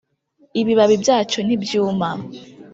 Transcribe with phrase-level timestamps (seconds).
[0.61, 2.09] Ibibabi byacyo ntibyuma